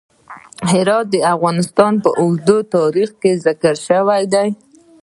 هرات 0.71 1.05
د 1.13 1.15
افغانستان 1.35 1.93
په 2.03 2.09
اوږده 2.21 2.57
تاریخ 2.75 3.09
کې 3.21 3.31
ذکر 3.45 3.73
شوی 3.87 4.23
دی. 4.33 4.49